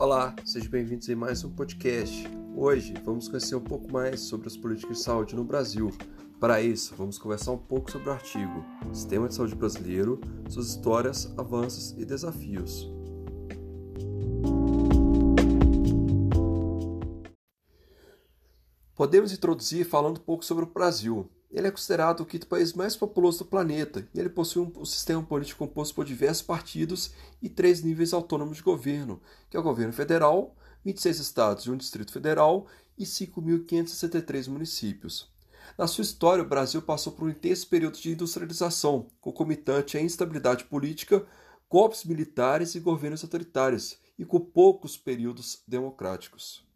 [0.00, 2.24] Olá, sejam bem-vindos em mais um podcast.
[2.54, 5.90] Hoje vamos conhecer um pouco mais sobre as políticas de saúde no Brasil.
[6.38, 11.34] Para isso, vamos conversar um pouco sobre o artigo Sistema de Saúde Brasileiro, suas histórias,
[11.36, 12.88] avanços e desafios.
[18.94, 21.28] Podemos introduzir falando um pouco sobre o Brasil.
[21.50, 25.22] Ele é considerado o quinto país mais populoso do planeta e ele possui um sistema
[25.22, 29.92] político composto por diversos partidos e três níveis autônomos de governo, que é o governo
[29.92, 30.54] federal,
[30.84, 32.66] 26 estados e um distrito federal
[32.98, 35.30] e 5.563 municípios.
[35.76, 40.64] Na sua história, o Brasil passou por um intenso período de industrialização, concomitante à instabilidade
[40.64, 41.26] política,
[41.68, 46.66] golpes militares e governos autoritários, e com poucos períodos democráticos.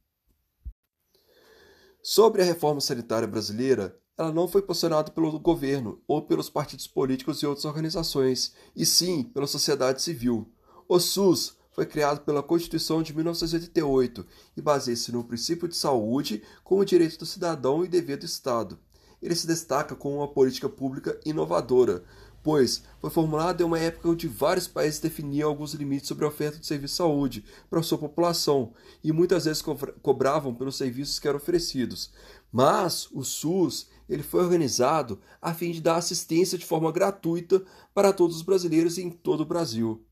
[2.03, 7.43] Sobre a reforma sanitária brasileira, ela não foi posicionada pelo governo ou pelos partidos políticos
[7.43, 10.49] e outras organizações, e sim pela sociedade civil.
[10.89, 16.85] O SUS foi criado pela Constituição de 1988 e baseia-se no princípio de saúde como
[16.85, 18.79] direito do cidadão e dever do Estado.
[19.21, 22.05] Ele se destaca como uma política pública inovadora,
[22.43, 26.59] pois foi formulado em uma época onde vários países definiam alguns limites sobre a oferta
[26.59, 31.29] de serviço de saúde para sua população e muitas vezes co cobravam pelos serviços que
[31.29, 32.13] eram oferecidos.
[32.51, 38.13] Mas o SUS ele foi organizado a fim de dar assistência de forma gratuita para
[38.13, 40.05] todos os brasileiros em todo o Brasil.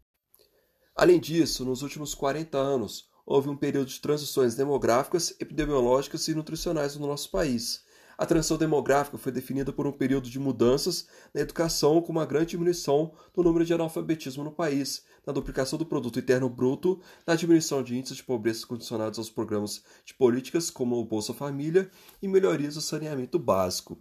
[0.94, 6.96] Além disso, nos últimos 40 anos, houve um período de transições demográficas, epidemiológicas e nutricionais
[6.96, 7.84] no nosso país
[8.20, 12.50] a transição demográfica foi definida por um período de mudanças na educação com uma grande
[12.50, 17.82] diminuição do número de analfabetismo no país, na duplicação do produto interno bruto, na diminuição
[17.82, 21.90] de índices de pobreza condicionados aos programas de políticas como o Bolsa Família
[22.20, 23.98] e melhorias do saneamento básico.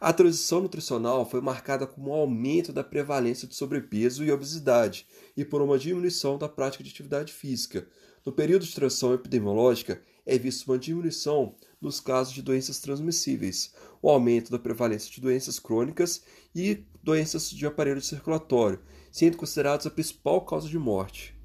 [0.00, 5.44] A transição nutricional foi marcada com um aumento da prevalência de sobrepeso e obesidade e
[5.44, 7.86] por uma diminuição da prática de atividade física.
[8.24, 13.72] No período de transição epidemiológica, é vista uma diminuição nos casos de doenças transmissíveis,
[14.02, 16.22] o aumento da prevalência de doenças crônicas
[16.54, 18.80] e doenças de aparelho circulatório,
[19.12, 21.38] sendo considerados a principal causa de morte.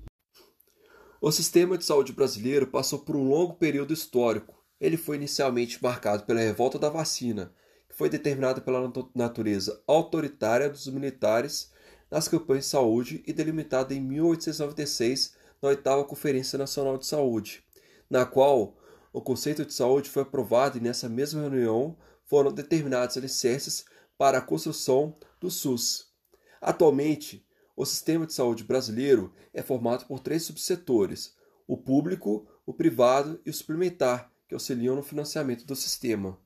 [1.21, 4.61] O sistema de saúde brasileiro passou por um longo período histórico.
[4.79, 7.53] Ele foi inicialmente marcado pela revolta da vacina,
[7.87, 11.71] que foi determinada pela natureza autoritária dos militares
[12.11, 17.63] nas campanhas de saúde e delimitada em 1896 na oitava Conferência Nacional de Saúde,
[18.09, 18.75] na qual
[19.13, 23.85] o conceito de saúde foi aprovado e nessa mesma reunião foram determinados alicerces
[24.17, 26.11] para a construção do SUS.
[26.59, 31.35] Atualmente, o sistema de saúde brasileiro é formado por três subsetores:
[31.67, 36.39] o público, o privado e o suplementar, que auxiliam no financiamento do sistema.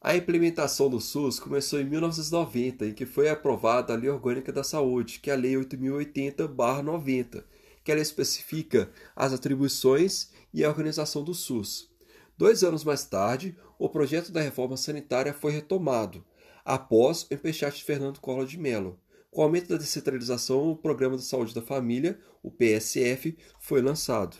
[0.00, 4.62] A implementação do SUS começou em 1990, em que foi aprovada a Lei Orgânica da
[4.62, 7.42] Saúde, que é a Lei 8080-90,
[7.86, 11.88] que ela especifica as atribuições e a organização do SUS.
[12.36, 16.24] Dois anos mais tarde, o projeto da reforma sanitária foi retomado,
[16.64, 18.98] após o empechate de Fernando Collor de Mello.
[19.30, 24.36] Com o aumento da descentralização, o Programa de Saúde da Família, o PSF, foi lançado.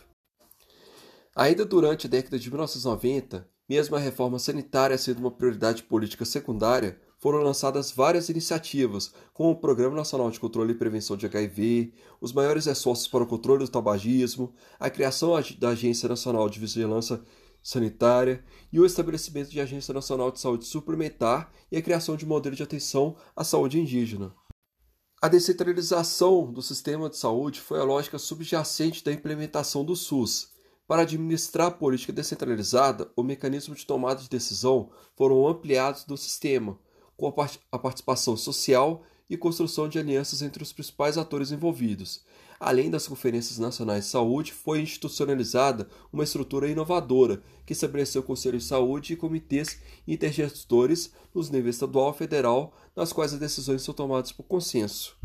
[1.32, 7.00] Ainda durante a década de 1990, mesmo a reforma sanitária sendo uma prioridade política secundária,
[7.18, 12.32] foram lançadas várias iniciativas, como o Programa Nacional de Controle e Prevenção de HIV, os
[12.32, 17.20] maiores esforços para o controle do tabagismo, a criação da Agência Nacional de Vigilância
[17.62, 22.54] Sanitária e o estabelecimento de Agência Nacional de Saúde Suplementar e a criação de modelo
[22.54, 24.32] de atenção à saúde indígena.
[25.20, 30.50] A descentralização do sistema de saúde foi a lógica subjacente da implementação do SUS.
[30.86, 36.78] Para administrar a política descentralizada, o mecanismo de tomada de decisão foram ampliados do sistema,
[37.16, 37.32] com
[37.72, 42.24] a participação social e construção de alianças entre os principais atores envolvidos.
[42.58, 48.68] Além das conferências nacionais de saúde, foi institucionalizada uma estrutura inovadora que estabeleceu conselhos de
[48.68, 54.32] saúde e comitês intergestores nos níveis estadual e federal, nas quais as decisões são tomadas
[54.32, 55.16] por consenso.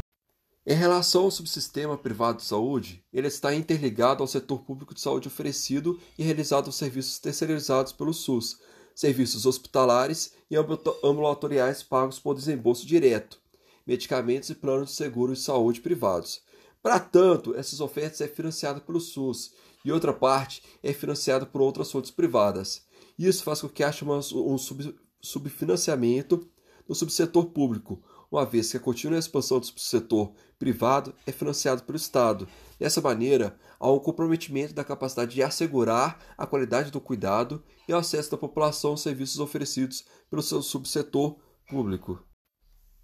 [0.65, 5.27] Em relação ao subsistema privado de saúde, ele está interligado ao setor público de saúde
[5.27, 8.59] oferecido e realizado aos serviços terceirizados pelo SUS,
[8.95, 10.55] serviços hospitalares e
[11.03, 13.39] ambulatoriais pagos por desembolso direto,
[13.85, 16.41] medicamentos e planos de seguro de saúde privados.
[16.81, 19.53] Para tanto, essas ofertas é financiada pelo SUS
[19.85, 22.85] e outra parte é financiada por outras fontes privadas.
[23.17, 26.47] Isso faz com que haja um sub, subfinanciamento
[26.88, 31.97] no subsetor público, uma vez que a contínua expansão do setor privado é financiado pelo
[31.97, 32.47] Estado.
[32.79, 37.97] Dessa maneira, há um comprometimento da capacidade de assegurar a qualidade do cuidado e o
[37.97, 41.37] acesso da população aos serviços oferecidos pelo seu subsetor
[41.67, 42.23] público.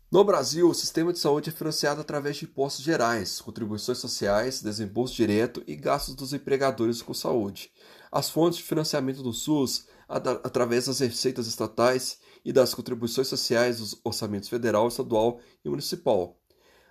[0.09, 5.13] No Brasil, o sistema de saúde é financiado através de impostos gerais, contribuições sociais, desembolso
[5.13, 7.69] direto e gastos dos empregadores com saúde.
[8.09, 14.00] As fontes de financiamento do SUS, através das receitas estatais e das contribuições sociais dos
[14.06, 16.40] orçamentos federal, estadual e municipal.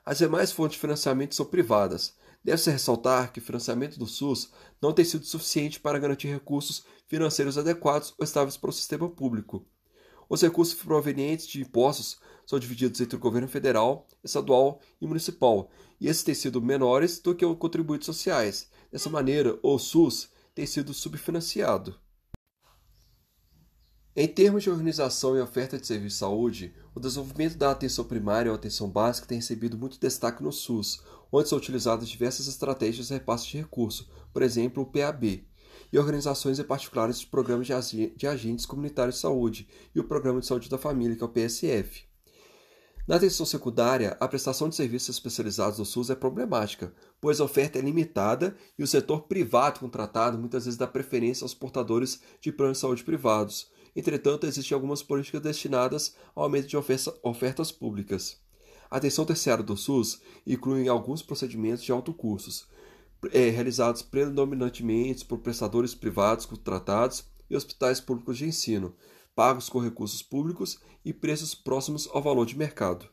[0.05, 2.15] As demais fontes de financiamento são privadas.
[2.45, 7.57] Deve-se ressaltar que o financiamento do SUS não tem sido suficiente para garantir recursos financeiros
[7.57, 9.67] adequados ou estáveis para o sistema público.
[10.29, 16.07] Os recursos provenientes de impostos são divididos entre o governo federal, estadual e municipal, e
[16.07, 18.69] esses têm sido menores do que os contribuintes sociais.
[18.93, 21.99] Dessa maneira, o SUS tem sido subfinanciado.
[24.19, 28.51] Em termos de organização e oferta de serviços de saúde, o desenvolvimento da atenção primária
[28.51, 33.13] ou atenção básica tem recebido muito destaque no SUS, onde são utilizadas diversas estratégias de
[33.13, 35.47] repasse de recursos, por exemplo, o PAB,
[35.93, 40.47] e organizações em particulares de programas de agentes comunitários de saúde e o Programa de
[40.47, 42.05] Saúde da Família, que é o PSF.
[43.07, 46.91] Na atenção secundária, a prestação de serviços especializados do SUS é problemática,
[47.21, 51.53] pois a oferta é limitada e o setor privado contratado muitas vezes dá preferência aos
[51.53, 57.73] portadores de planos de saúde privados, Entretanto, existem algumas políticas destinadas ao aumento de ofertas
[57.73, 58.39] públicas.
[58.91, 62.69] A atenção terciária do SUS inclui alguns procedimentos de alto custos,
[63.33, 68.95] é, realizados predominantemente por prestadores privados contratados e hospitais públicos de ensino,
[69.35, 73.09] pagos com recursos públicos e preços próximos ao valor de mercado.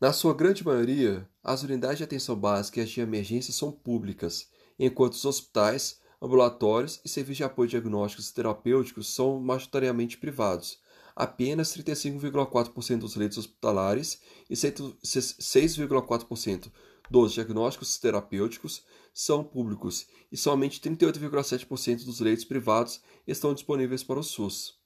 [0.00, 4.48] Na sua grande maioria, as unidades de atenção básica e as de emergência são públicas,
[4.78, 10.78] enquanto os hospitais ambulatórios e serviços de apoio diagnósticos e terapêuticos são majoritariamente privados.
[11.16, 16.70] Apenas 35,4% dos leitos hospitalares e 6,4%
[17.10, 24.22] dos diagnósticos terapêuticos são públicos e somente 38,7% dos leitos privados estão disponíveis para o
[24.22, 24.78] SUS.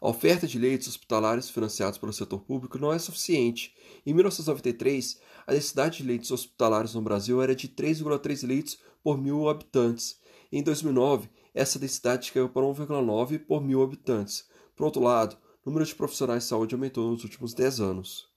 [0.00, 3.74] A oferta de leitos hospitalares financiados pelo setor público não é suficiente.
[4.04, 9.48] Em 1993, a necessidade de leitos hospitalares no Brasil era de 3,3 leitos por mil
[9.48, 10.20] habitantes
[10.58, 14.48] em 2009, essa densidade caiu para 1,9 por mil habitantes.
[14.76, 18.28] Por outro lado, o número de profissionais de saúde aumentou nos últimos 10 anos.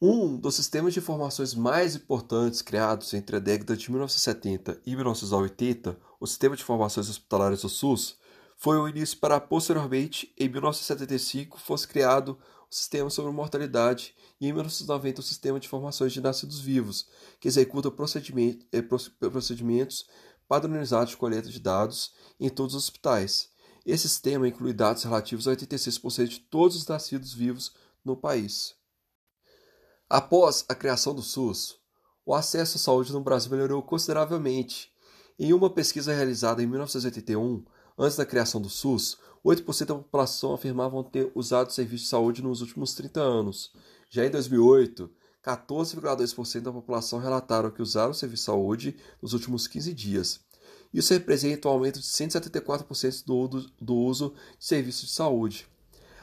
[0.00, 5.96] Um dos sistemas de informações mais importantes criados entre a década de 1970 e 1980,
[6.18, 8.16] o Sistema de Informações Hospitalares do SUS,
[8.56, 12.36] foi o início para posteriormente, em 1975, fosse criado
[12.70, 17.06] o Sistema sobre Mortalidade e em 1990 o Sistema de Informações de Nascidos Vivos,
[17.38, 17.92] que executa
[18.72, 18.82] eh,
[19.30, 20.06] procedimentos
[20.52, 23.48] padronizados de coleta de dados em todos os hospitais.
[23.86, 27.72] Esse sistema inclui dados relativos a 86% de todos os nascidos vivos
[28.04, 28.74] no país.
[30.10, 31.78] Após a criação do SUS,
[32.26, 34.92] o acesso à saúde no Brasil melhorou consideravelmente.
[35.38, 37.64] Em uma pesquisa realizada em 1981,
[37.98, 42.60] antes da criação do SUS, 8% da população afirmavam ter usado serviço de saúde nos
[42.60, 43.72] últimos 30 anos.
[44.10, 45.10] Já em 2008,
[45.44, 50.40] 14,2% da população relataram que usaram o serviço de saúde nos últimos 15 dias.
[50.94, 55.66] Isso representa um aumento de 174% do, do uso de serviços de saúde.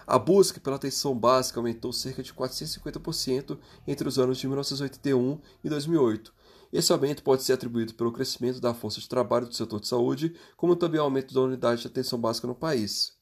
[0.07, 3.57] A busca pela atenção básica aumentou cerca de 450%
[3.87, 6.33] entre os anos de 1981 e 2008.
[6.71, 10.35] Esse aumento pode ser atribuído pelo crescimento da força de trabalho do setor de saúde,
[10.55, 13.13] como também ao aumento da unidade de atenção básica no país.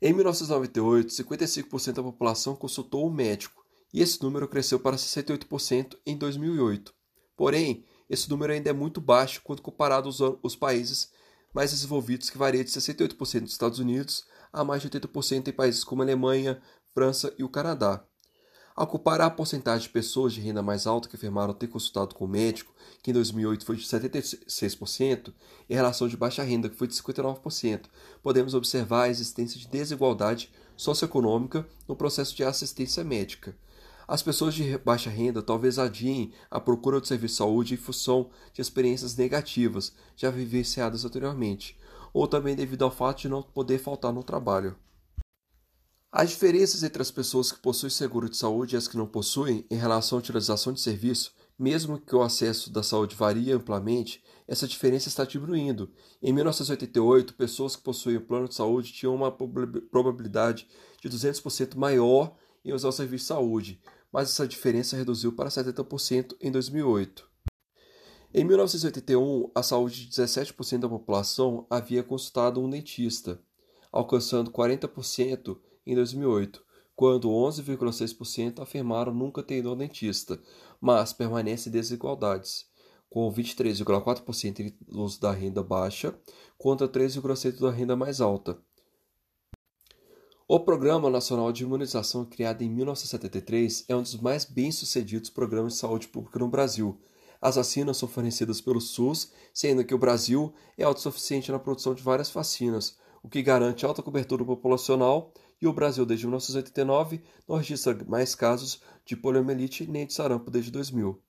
[0.00, 3.59] Em 1998, 55% da população consultou um médico,
[3.92, 6.94] e esse número cresceu para 68% em 2008.
[7.36, 11.10] Porém, esse número ainda é muito baixo quando comparado aos, aos países
[11.54, 15.84] mais desenvolvidos, que varia de 68% nos Estados Unidos a mais de 80% em países
[15.84, 16.60] como Alemanha,
[16.92, 18.04] França e o Canadá.
[18.74, 22.24] Ao comparar a porcentagem de pessoas de renda mais alta que afirmaram ter consultado com
[22.24, 22.72] o médico,
[23.02, 25.34] que em 2008 foi de 76%,
[25.68, 27.86] em relação de baixa renda, que foi de 59%,
[28.22, 33.56] podemos observar a existência de desigualdade socioeconômica no processo de assistência médica.
[34.10, 38.28] As pessoas de baixa renda talvez adiem a procura de serviço de saúde em função
[38.52, 41.78] de experiências negativas já vivenciadas anteriormente,
[42.12, 44.76] ou também devido ao fato de não poder faltar no trabalho.
[46.10, 49.64] As diferenças entre as pessoas que possuem seguro de saúde e as que não possuem
[49.70, 54.66] em relação à utilização de serviço, mesmo que o acesso da saúde varie amplamente, essa
[54.66, 55.88] diferença está diminuindo.
[56.20, 60.66] Em 1988, pessoas que possuíam plano de saúde tinham uma probabilidade
[61.00, 63.80] de 200% maior em usar o serviço de saúde,
[64.12, 67.28] mas essa diferença reduziu para 70% em 2008.
[68.32, 73.40] Em 1981, a saúde de 17% da população havia consultado um dentista,
[73.90, 76.64] alcançando 40% em 2008,
[76.94, 80.40] quando 11,6% afirmaram nunca ter ido ao dentista,
[80.80, 82.66] mas permanecem desigualdades,
[83.08, 86.16] com 23,4% dos da renda baixa
[86.56, 88.62] contra 13,7% da renda mais alta.
[90.52, 95.78] O Programa Nacional de Imunização, criado em 1973, é um dos mais bem-sucedidos programas de
[95.78, 97.00] saúde pública no Brasil.
[97.40, 102.02] As vacinas são fornecidas pelo SUS, sendo que o Brasil é autossuficiente na produção de
[102.02, 107.96] várias vacinas, o que garante alta cobertura populacional, e o Brasil, desde 1989, não registra
[108.08, 111.22] mais casos de poliomielite nem de sarampo desde 2000.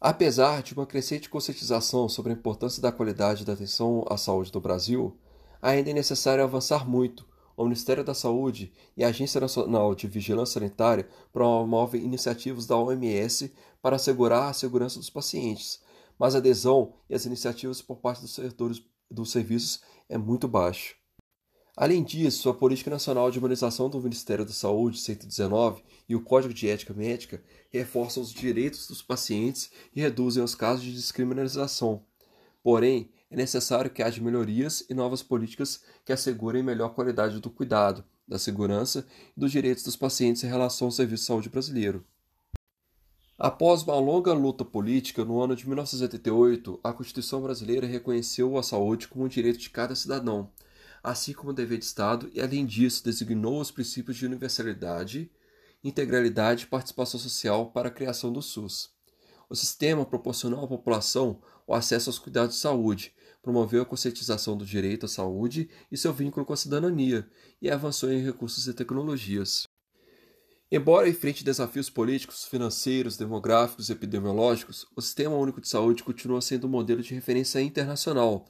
[0.00, 4.62] Apesar de uma crescente conscientização sobre a importância da qualidade da atenção à saúde do
[4.62, 5.20] Brasil,
[5.60, 10.54] ainda é necessário avançar muito o Ministério da Saúde e a Agência Nacional de Vigilância
[10.54, 15.80] Sanitária promovem iniciativas da OMS para assegurar a segurança dos pacientes,
[16.18, 20.94] mas a adesão e as iniciativas por parte dos setores dos serviços é muito baixa.
[21.76, 26.52] Além disso, a Política Nacional de Imunização do Ministério da Saúde 119 e o Código
[26.52, 32.04] de Ética Médica reforçam os direitos dos pacientes e reduzem os casos de descriminalização.
[32.62, 38.04] Porém, é necessário que haja melhorias e novas políticas que assegurem melhor qualidade do cuidado,
[38.28, 42.04] da segurança e dos direitos dos pacientes em relação ao serviço de saúde brasileiro.
[43.38, 49.08] Após uma longa luta política, no ano de 1988, a Constituição brasileira reconheceu a saúde
[49.08, 50.50] como um direito de cada cidadão,
[51.02, 55.30] assim como um dever de Estado, e além disso, designou os princípios de universalidade,
[55.82, 58.90] integralidade e participação social para a criação do SUS.
[59.48, 64.64] O sistema proporcionou à população o acesso aos cuidados de saúde, promoveu a conscientização do
[64.64, 67.28] direito à saúde e seu vínculo com a cidadania,
[67.60, 69.64] e avançou em recursos e tecnologias.
[70.70, 76.66] Embora enfrente desafios políticos, financeiros, demográficos e epidemiológicos, o Sistema Único de Saúde continua sendo
[76.66, 78.46] um modelo de referência internacional.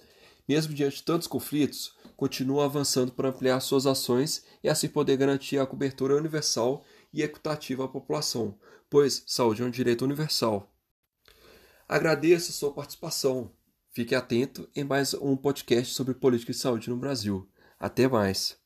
[0.49, 5.59] Mesmo diante de tantos conflitos, continua avançando para ampliar suas ações e assim poder garantir
[5.59, 8.57] a cobertura universal e equitativa à população,
[8.89, 10.73] pois saúde é um direito universal.
[11.89, 13.51] Agradeço sua participação.
[13.95, 17.47] Fique atento em mais um podcast sobre política e saúde no Brasil.
[17.79, 18.62] Até mais.